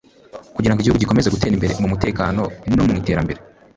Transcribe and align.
kugira 0.55 0.71
ngo 0.73 0.79
igihugu 0.81 1.01
gikomeze 1.03 1.31
gutera 1.33 1.55
imbere 1.55 1.73
mu 1.81 1.87
mutekano 1.93 2.43
no 2.75 2.83
mu 2.87 2.93
iterambere 3.01 3.39